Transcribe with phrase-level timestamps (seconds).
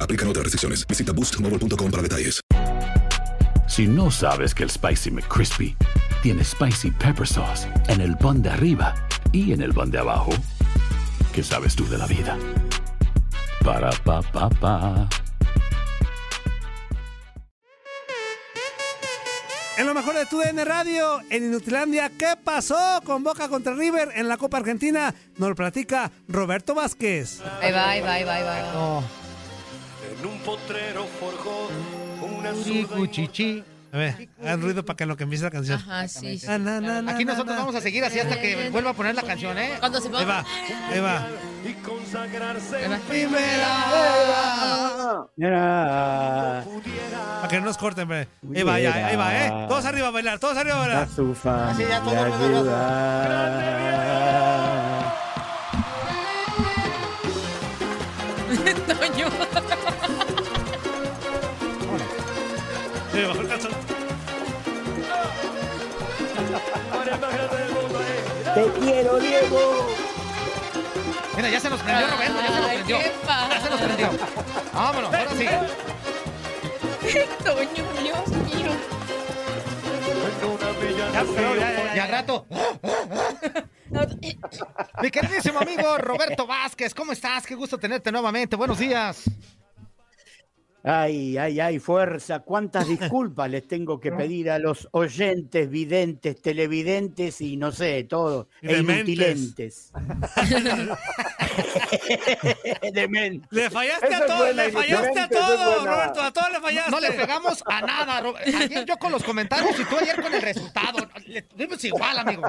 [0.00, 0.86] Aplican otras restricciones.
[0.86, 2.40] Visita boostmobile.com para detalles.
[3.66, 5.76] Si no sabes que el Spicy McCrispy
[6.22, 8.94] tiene Spicy Pepper Sauce en el pan de arriba
[9.30, 10.30] y en el pan de abajo,
[11.32, 12.36] ¿qué sabes tú de la vida?
[13.64, 15.08] Para, pa, pa, pa.
[19.76, 24.10] En lo mejor de tu DN Radio, en Inutilandia, ¿qué pasó con Boca contra River
[24.16, 25.14] en la Copa Argentina?
[25.36, 27.40] Nos lo platica Roberto Vázquez.
[27.60, 29.02] Ahí va, ahí va, ahí va, ahí va.
[30.20, 31.68] En un potrero forjó
[32.22, 32.52] una
[32.96, 33.62] Cuchichi.
[33.90, 35.78] A ver, hagan ruido para que en lo que empiece la canción.
[35.80, 36.38] Ajá, sí.
[36.38, 36.46] sí.
[36.46, 37.60] Na, na, na, na, Aquí nosotros na.
[37.62, 39.76] vamos a seguir así hasta que vuelva a poner la canción, ¿eh?
[39.80, 40.26] Cuando se Ahí ponga.
[40.26, 40.44] va,
[40.92, 41.26] ahí va.
[41.64, 42.98] y consagrarse Ahí va.
[43.08, 43.68] Primera.
[47.40, 48.28] Para que no nos corten, hombre.
[48.54, 49.66] Ahí va, ya, ahí va, ¿eh?
[49.68, 51.08] Todos arriba a bailar, todos arriba a bailar.
[51.70, 52.64] Así ya todo el mundo
[58.88, 59.28] Toño.
[63.18, 63.72] El calzón.
[68.54, 69.86] Te quiero, Diego.
[71.36, 72.98] Mira, ya se nos prendió Roberto, ya se nos Ay, prendió.
[72.98, 74.10] qué Ya se nos prendió.
[74.72, 75.46] Vámonos, ahora sí.
[77.44, 78.70] Toño, Dios mío.
[81.12, 81.96] Ya, pero ya, ya, ya.
[81.96, 82.46] Y al rato.
[85.02, 87.46] Mi queridísimo amigo Roberto Vázquez, ¿cómo estás?
[87.46, 88.54] Qué gusto tenerte nuevamente.
[88.54, 89.24] Buenos días.
[90.90, 92.38] Ay, ay, ay, fuerza.
[92.40, 98.48] Cuántas disculpas les tengo que pedir a los oyentes, videntes, televidentes y no sé, todo.
[98.62, 98.72] Y E.
[102.92, 103.48] Dementes.
[103.50, 105.84] Le fallaste a todos, le fallaste a todos.
[105.84, 106.90] Roberto, a todos le fallaste.
[106.90, 108.20] No le pegamos a nada.
[108.20, 111.06] Ro- Ayer yo con los comentarios y tú ayer con el resultado.
[111.26, 112.42] Le tuvimos igual, amigo.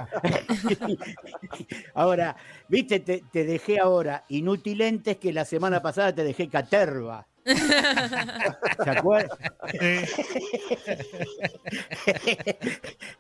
[1.94, 2.36] Ahora,
[2.68, 7.28] viste, te, te dejé ahora inutilentes que la semana pasada te dejé caterva.
[8.84, 9.38] ¿Se acuerdan?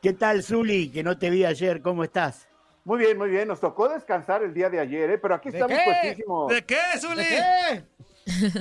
[0.01, 0.89] ¿Qué tal, Zuli?
[0.89, 2.47] Que no te vi ayer, ¿cómo estás?
[2.83, 3.47] Muy bien, muy bien.
[3.47, 5.17] Nos tocó descansar el día de ayer, ¿eh?
[5.17, 5.83] pero aquí ¿De estamos qué?
[5.85, 6.47] puestísimos.
[6.53, 7.23] ¿De qué, Zuli?
[7.23, 7.83] ¿Qué?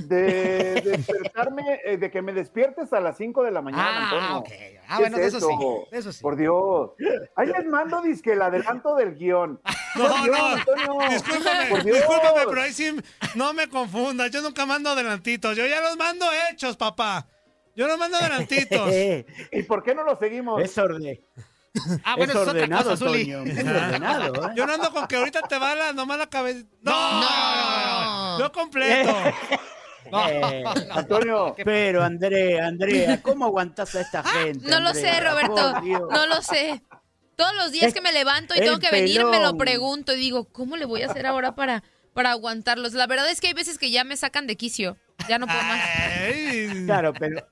[0.09, 4.37] De despertarme, eh, de que me despiertes a las 5 de la mañana, Ah, Antonio.
[4.39, 4.49] ok.
[4.89, 5.55] Ah, ¿Qué bueno, es de eso sí.
[5.55, 5.89] eso?
[5.91, 6.23] de Eso sí.
[6.23, 6.91] Por Dios.
[7.37, 9.61] Ahí les mando, disque el adelanto del guion.
[9.97, 11.09] No, Por Dios, no, Antonio.
[11.11, 12.95] discúlpame, discúlpame, pero ahí sí,
[13.35, 17.27] no me confundas, yo nunca mando adelantitos, yo ya los mando hechos, papá.
[17.75, 18.93] Yo los mando adelantitos.
[19.53, 20.63] ¿Y por qué no lo seguimos?
[20.63, 21.25] Es, orde-
[22.05, 23.25] Ah, bueno, es es otra ordenado, cosa, Zuli.
[23.25, 23.45] Toño.
[23.45, 24.53] Es ordenado, ¿eh?
[24.57, 26.65] Yo no ando con que ahorita te va la, nomás la cabeza.
[26.83, 29.17] No, No, no, no, yo completo.
[30.11, 34.67] Eh, Antonio, Pero, Andrea, Andrea, ¿cómo aguantás a esta gente?
[34.69, 35.21] No lo sé?
[35.21, 35.81] Roberto.
[36.11, 36.83] No lo sé.
[37.37, 40.17] Todos los días que me levanto y el tengo que venir, me lo pregunto y
[40.17, 41.85] digo, ¿cómo le voy a hacer ahora para,
[42.15, 42.95] para aguantarlos?
[42.95, 44.97] La verdad es que hay veces que ya me sacan de quicio.
[45.29, 45.81] Ya no puedo más.
[46.27, 46.85] Ay.
[46.87, 47.47] Claro, pero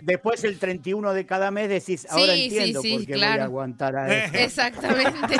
[0.00, 3.22] después el 31 de cada mes decís, ahora Sí, sí, entiendo sí, por qué voy
[3.22, 4.44] a aguantar a este.
[4.44, 5.36] Exactamente.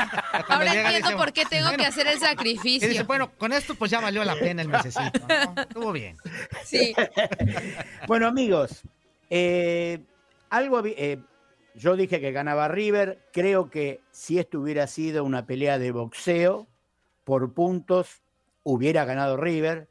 [0.47, 1.77] Ahora llega, entiendo por qué tengo bueno.
[1.83, 3.05] que hacer el dice, sacrificio.
[3.05, 5.19] bueno, con esto pues ya valió la pena el mesecito.
[5.27, 5.61] ¿no?
[5.61, 6.17] Estuvo bien.
[6.65, 6.93] Sí.
[8.07, 8.81] Bueno, amigos,
[9.29, 9.99] eh,
[10.49, 11.19] algo eh,
[11.75, 13.25] yo dije que ganaba River.
[13.31, 16.67] Creo que si esto hubiera sido una pelea de boxeo
[17.23, 18.21] por puntos,
[18.63, 19.87] hubiera ganado River.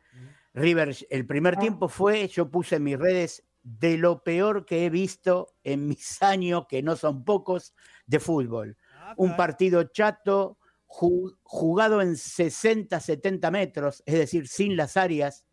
[0.54, 4.90] River, el primer tiempo fue, yo puse en mis redes de lo peor que he
[4.90, 7.74] visto en mis años, que no son pocos,
[8.06, 8.76] de fútbol.
[9.16, 15.46] Un partido chato, ju- jugado en 60, 70 metros, es decir, sin las áreas.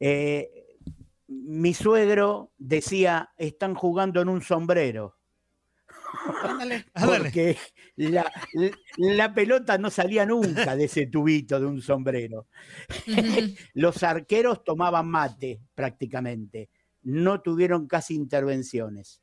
[0.00, 0.50] Eh,
[1.28, 5.16] mi suegro decía, están jugando en un sombrero.
[6.94, 7.56] Porque
[7.96, 8.30] la,
[8.98, 12.46] la pelota no salía nunca de ese tubito de un sombrero.
[13.74, 16.68] Los arqueros tomaban mate prácticamente.
[17.04, 19.22] No tuvieron casi intervenciones.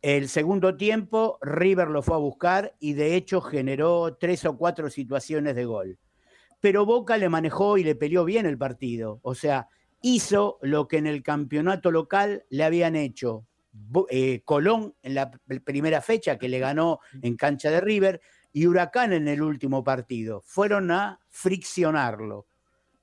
[0.00, 4.90] El segundo tiempo, River lo fue a buscar y de hecho generó tres o cuatro
[4.90, 5.98] situaciones de gol.
[6.60, 9.20] Pero Boca le manejó y le peleó bien el partido.
[9.22, 9.68] O sea,
[10.00, 13.46] hizo lo que en el campeonato local le habían hecho
[14.10, 15.30] eh, Colón en la
[15.64, 18.20] primera fecha que le ganó en cancha de River
[18.52, 20.42] y Huracán en el último partido.
[20.44, 22.46] Fueron a friccionarlo.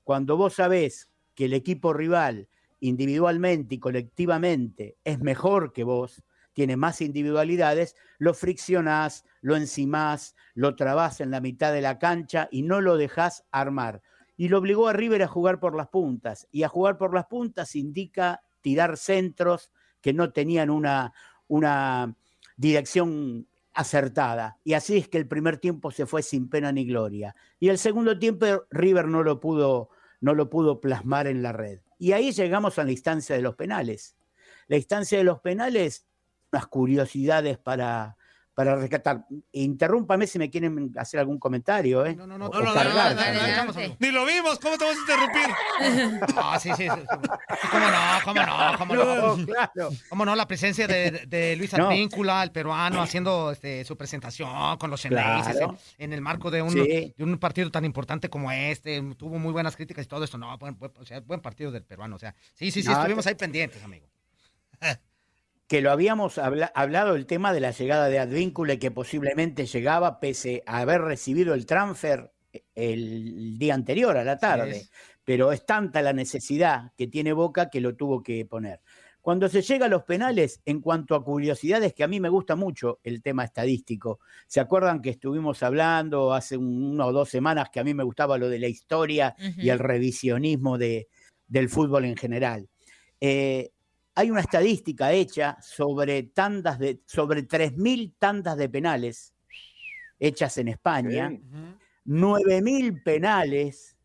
[0.04, 2.48] Cuando vos sabés que el equipo rival
[2.80, 6.22] individualmente y colectivamente es mejor que vos,
[6.52, 12.48] tiene más individualidades, lo friccionás, lo encimás, lo trabás en la mitad de la cancha
[12.50, 14.02] y no lo dejás armar.
[14.36, 16.48] Y lo obligó a River a jugar por las puntas.
[16.50, 21.12] Y a jugar por las puntas indica tirar centros que no tenían una,
[21.46, 22.14] una
[22.56, 24.58] dirección acertada.
[24.64, 27.34] Y así es que el primer tiempo se fue sin pena ni gloria.
[27.58, 29.90] Y el segundo tiempo River no lo pudo,
[30.20, 31.80] no lo pudo plasmar en la red.
[32.00, 34.16] Y ahí llegamos a la instancia de los penales.
[34.68, 36.08] La instancia de los penales,
[36.50, 38.16] unas curiosidades para,
[38.60, 39.24] para rescatar.
[39.52, 42.14] Interrúmpame si me quieren hacer algún comentario, ¿eh?
[42.14, 43.96] No, no, no, o cargar también.
[43.98, 46.30] Ni lo vimos, ¿cómo te vamos a interrumpir?
[46.36, 47.00] Ah, sí, sí, sí.
[47.70, 47.98] ¿Cómo no?
[48.22, 48.78] ¿Cómo no?
[48.78, 49.36] ¿Cómo no?
[49.38, 49.88] No, claro.
[50.10, 50.36] ¿Cómo no?
[50.36, 51.86] La presencia de, de Luis No.
[51.88, 55.78] Advíncula, el peruano, haciendo este, su presentación con los Xeneises Claro.
[55.96, 57.14] en, en el marco de un, Sí.
[57.16, 59.00] de un partido tan importante como este.
[59.16, 60.36] Tuvo muy buenas críticas y todo esto.
[60.36, 62.16] No, buen, buen- o sea, buen partido del peruano.
[62.16, 64.06] O sea, sí, sí, sí, No, estuvimos ahí pendientes, amigo.
[65.70, 69.66] que lo habíamos habla- hablado el tema de la llegada de Advíncula y que posiblemente
[69.66, 72.32] llegaba pese a haber recibido el transfer
[72.74, 74.88] el día anterior a la tarde.
[75.22, 78.80] Pero es tanta la necesidad que tiene Boca que lo tuvo que poner.
[79.20, 82.56] Cuando se llega a los penales, en cuanto a curiosidades, que a mí me gusta
[82.56, 84.18] mucho el tema estadístico.
[84.48, 88.02] ¿Se acuerdan que estuvimos hablando hace un- una o dos semanas que a mí me
[88.02, 91.06] gustaba lo de la historia y el revisionismo de,
[91.46, 92.68] del fútbol en general?
[93.20, 93.70] Eh,
[94.20, 99.34] hay una estadística hecha sobre tandas de, sobre 3.000 tandas de penales
[100.18, 101.30] hechas en España,
[102.06, 103.96] 9.000 penales,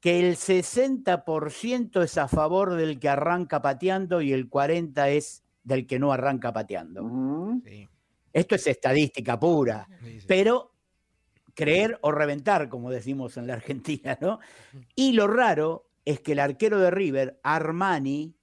[0.00, 5.86] que el 60% es a favor del que arranca pateando y el 40% es del
[5.86, 7.60] que no arranca pateando.
[8.32, 9.86] Esto es estadística pura,
[10.26, 10.72] pero
[11.54, 14.40] creer o reventar, como decimos en la Argentina, ¿no?
[14.94, 18.34] Y lo raro es que el arquero de River, Armani,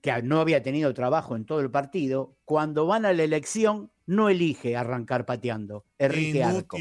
[0.00, 4.28] que no había tenido trabajo en todo el partido, cuando van a la elección no
[4.28, 6.76] elige arrancar pateando, elige arco.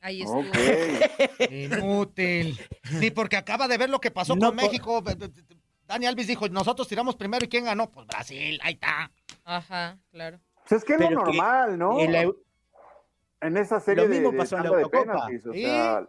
[0.00, 0.42] Ahí estuvo.
[1.50, 2.58] Inútil.
[2.98, 5.02] Sí, porque acaba de ver lo que pasó No con México.
[5.86, 7.90] Dani Alves dijo, nosotros tiramos primero y ¿quién ganó?
[7.90, 9.12] Pues Brasil, ahí está.
[9.44, 10.40] Ajá, claro.
[10.68, 12.00] Pues es que es Pero lo que normal, ¿no?
[12.00, 12.32] en la-
[13.42, 15.12] En esa serie Lo mismo de, de pasó en la tanda de Eurocopa.
[15.12, 15.62] penaltis, o Sí.
[15.62, 16.08] sea,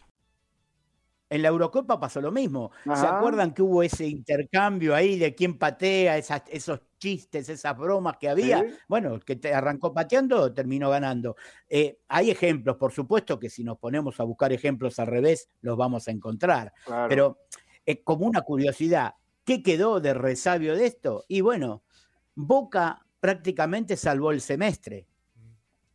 [1.31, 2.71] En la Eurocopa pasó lo mismo.
[2.83, 8.17] ¿Se acuerdan que hubo ese intercambio ahí de quién patea, esas- esos chistes, esas bromas
[8.19, 8.59] que había?
[8.59, 8.65] Sí.
[8.89, 11.37] Bueno, el que te arrancó pateando terminó ganando.
[11.69, 15.77] Eh, hay ejemplos, por supuesto que si nos ponemos a buscar ejemplos al revés, los
[15.77, 16.73] vamos a encontrar.
[16.85, 17.07] Claro.
[17.07, 17.37] Pero
[17.85, 19.13] eh, como una curiosidad,
[19.45, 21.23] ¿qué quedó de resabio de esto?
[21.29, 21.83] Y bueno,
[22.35, 25.07] Boca prácticamente salvó el semestre,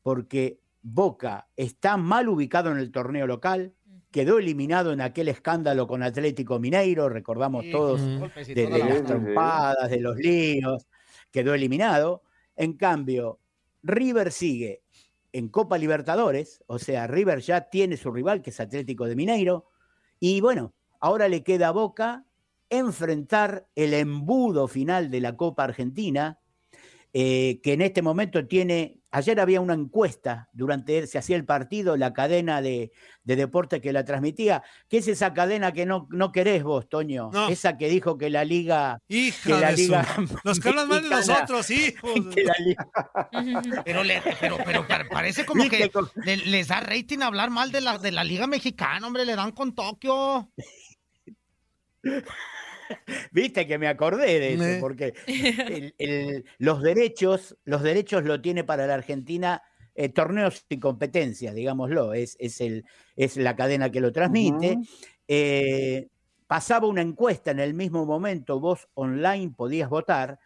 [0.02, 3.74] porque Boca está mal ubicado en el torneo local,
[4.10, 9.04] quedó eliminado en aquel escándalo con Atlético Mineiro, recordamos Sí, todos de, de la las
[9.04, 10.86] trompadas, de los líos,
[11.30, 12.22] quedó eliminado.
[12.56, 13.40] En cambio,
[13.82, 14.82] River sigue
[15.32, 19.66] en Copa Libertadores, o sea, River ya tiene su rival, que es Atlético de Mineiro,
[20.18, 22.24] y bueno, ahora le queda a Boca
[22.70, 26.40] enfrentar el embudo final de la Copa Argentina.
[27.18, 31.96] Eh, que en este momento tiene, ayer había una encuesta durante, se hacía el partido,
[31.96, 32.92] la cadena de,
[33.24, 37.30] de deporte que la transmitía, que es esa cadena que no, no querés vos, Toño,
[37.32, 37.48] No.
[37.48, 39.00] esa que dijo que la liga...
[39.08, 40.06] Hija que la de su- liga
[40.44, 42.12] Los que hablan mal de nosotros, hijos.
[42.34, 42.86] que la liga-
[43.86, 45.90] Pero, le- pero, pero pa- parece como que
[46.22, 49.52] le- les da rating hablar mal de la, de la Liga Mexicana, hombre, le dan
[49.52, 50.50] con Tokio.
[53.32, 58.64] Viste que me acordé de eso, porque el- el- los derechos, los derechos lo tiene
[58.64, 59.62] para la Argentina
[59.94, 62.84] eh, torneos y competencias, digámoslo, es, es, el,
[63.16, 64.78] es la cadena que lo transmite.
[65.26, 66.08] Eh,
[66.46, 70.38] pasaba una encuesta en el mismo momento, vos online podías votar.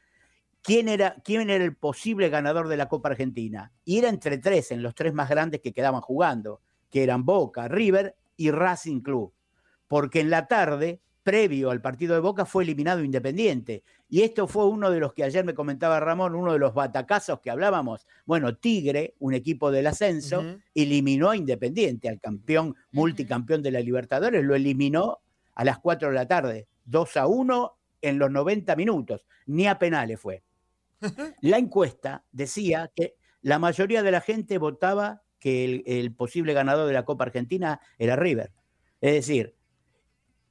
[0.62, 3.73] ¿Quién era, ¿Quién era el posible ganador de la Copa Argentina?
[3.85, 7.66] Y era entre tres, en los tres más grandes que quedaban jugando, que eran Boca,
[7.66, 9.32] River y Racing Club.
[9.88, 13.83] Porque en la tarde, previo al partido de Boca, fue eliminado Independiente.
[14.09, 17.41] Y esto fue uno de los que ayer me comentaba Ramón, uno de los batacazos
[17.41, 18.07] que hablábamos.
[18.25, 24.43] Bueno, Tigre, un equipo del ascenso, eliminó a Independiente, al campeón, multicampeón de la Libertadores,
[24.45, 25.19] lo eliminó
[25.55, 29.79] a las 4 de la tarde, 2 a 1 en los 90 minutos, ni a
[29.79, 30.43] penales fue.
[31.41, 36.87] La encuesta decía que la mayoría de la gente votaba que el, el posible ganador
[36.87, 38.53] de la Copa Argentina era River.
[39.00, 39.55] Es decir,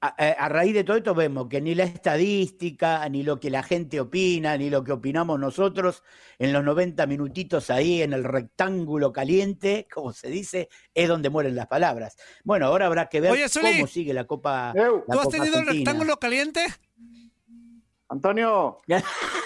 [0.01, 4.00] a, raíz de todo esto vemos que ni la estadística, ni lo que la gente
[4.00, 6.03] opina, ni lo que opinamos nosotros
[6.38, 11.56] en los 90 minutitos ahí en el rectángulo caliente, como se dice, es donde mueren
[11.56, 12.15] las palabras.
[12.44, 14.74] Bueno, ahora habrá que ver Oye, cómo sigue la Copa.
[14.74, 16.65] La ¿Tú has Copa tenido el rectángulo caliente?
[18.12, 18.80] Antonio,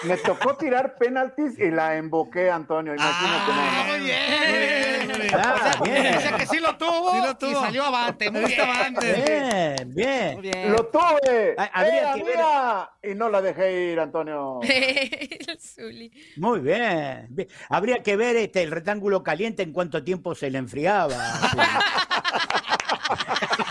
[0.04, 2.94] me tocó tirar penaltis y la emboqué, Antonio.
[2.94, 5.06] Imagínate Ah, muy bien.
[5.06, 5.34] Muy bien.
[5.34, 6.16] Ah, bien.
[6.16, 7.50] O sea que sí lo tuvo, Sí lo tuvo.
[7.50, 8.30] y salió avante.
[8.30, 8.60] Muy bien.
[8.62, 9.12] avante.
[9.12, 10.34] Bien, bien.
[10.34, 10.72] Muy bien.
[10.72, 11.54] ¡Lo tuve!
[11.58, 13.12] Ah, habría ¡Era que ver-!
[13.12, 14.60] Y no la dejé ir, Antonio.
[14.62, 16.10] El Zuli.
[16.38, 17.26] Muy bien.
[17.28, 17.48] Bien.
[17.68, 21.14] Habría que ver este, el rectángulo caliente en cuánto tiempo se le enfriaba.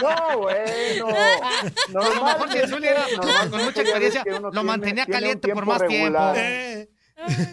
[0.00, 1.08] No, bueno.
[1.08, 3.04] A lo mejor Zuli era
[3.50, 6.18] con mucha experiencia, lo mantenía caliente por más tiempo.
[6.36, 6.88] Eh,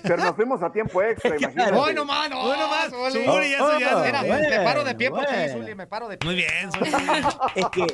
[0.04, 1.74] Pero nos fuimos a tiempo extra, imagínate.
[1.74, 2.42] Hoy no más, no.
[2.42, 3.26] Hoy nomás, Zuli.
[3.26, 5.54] Zuli, eso ya Oh, bueno, me paro de pie por ti, bueno.
[5.54, 6.26] Zuli, me paro de pie.
[6.28, 6.92] Muy bien, Zuli.
[7.56, 7.86] es que,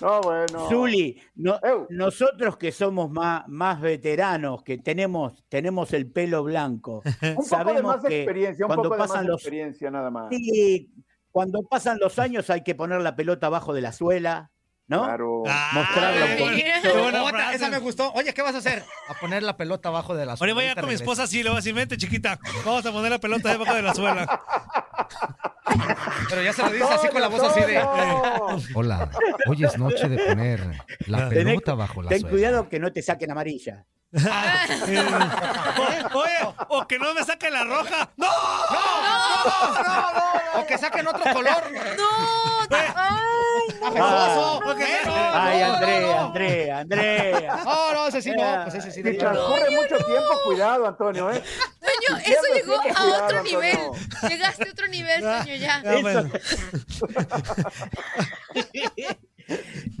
[0.00, 0.68] No, bueno.
[0.68, 7.34] Zuli, no- nosotros que somos más, más veteranos, que tenemos, tenemos el pelo blanco, Un
[7.36, 10.10] poco de sabemos más que experiencia, un cuando poco de pasan más los experiencia nada
[10.10, 10.26] más.
[10.30, 10.90] sí,
[11.32, 14.50] cuando pasan los años hay que poner la pelota abajo de la suela,
[14.86, 15.04] ¿no?
[15.04, 15.42] Claro.
[15.48, 17.24] Ah, Mostrarla un poquito.
[17.26, 18.12] Otra, esa me gustó.
[18.12, 18.84] Oye, ¿qué vas a hacer?
[19.08, 20.54] A poner la pelota abajo de la Ahora suela.
[20.54, 22.92] voy a Ahorita con mi esposa así, le voy a decir, vente chiquita, vamos a
[22.92, 24.42] poner la pelota debajo de la suela.
[26.28, 27.78] Pero ya se lo dice así con la voz así de...
[28.74, 29.10] Hola,
[29.46, 30.60] hoy es noche de poner
[31.06, 32.30] la pelota bajo la Ten suela.
[32.32, 33.86] cuidado que no te saquen amarilla.
[34.14, 34.18] O-
[36.18, 38.10] Oye, o que no me saque la roja.
[38.16, 38.26] ¡No!
[40.60, 41.62] O que saquen otro color.
[41.96, 42.08] No,
[42.70, 42.88] ay,
[43.94, 44.60] no.
[45.34, 46.20] Ay, no, no, Andrea, no.
[46.26, 47.56] Andrea, Andrea.
[47.64, 48.62] No, no, ese sí no.
[48.64, 51.42] Pues ese sí Si transcurre mucho tiempo, cuidado, Antonio, ¿eh?
[51.80, 53.60] Toño, eso llegó a cuidado, otro Antonio.
[53.60, 53.78] nivel.
[54.28, 55.82] Llegaste a otro nivel, Toño, ya.
[55.84, 56.30] Ah, bueno.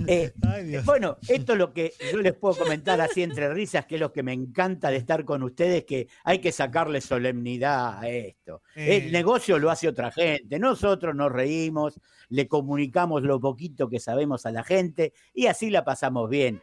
[0.06, 0.78] Eh, Ay.
[0.84, 4.12] Bueno, esto es lo que yo les puedo comentar así entre risas, que es lo
[4.12, 8.62] que me encanta de estar con ustedes, que hay que sacarle solemnidad a esto.
[8.74, 8.96] Eh.
[8.96, 14.44] El negocio lo hace otra gente, nosotros nos reímos, le comunicamos lo poquito que sabemos
[14.46, 16.60] a la gente y así la pasamos bien.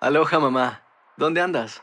[0.00, 0.82] Aloha mamá,
[1.18, 1.82] ¿dónde andas?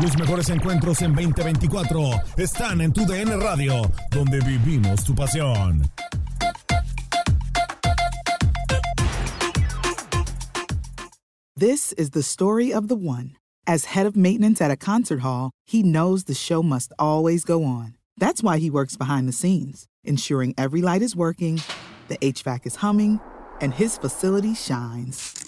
[0.00, 5.90] Los mejores encuentros en 2024 están en tu DN Radio, donde vivimos tu pasión.
[11.56, 13.36] This is the story of the one.
[13.66, 17.64] As head of maintenance at a concert hall, he knows the show must always go
[17.64, 17.96] on.
[18.16, 21.60] That's why he works behind the scenes, ensuring every light is working,
[22.06, 23.18] the HVAC is humming,
[23.60, 25.47] and his facility shines.